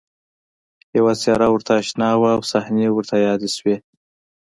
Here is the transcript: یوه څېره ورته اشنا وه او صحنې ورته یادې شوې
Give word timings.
یوه 0.97 1.13
څېره 1.21 1.47
ورته 1.51 1.71
اشنا 1.81 2.09
وه 2.19 2.29
او 2.35 2.41
صحنې 2.51 2.87
ورته 2.91 3.15
یادې 3.27 3.49
شوې 3.55 3.75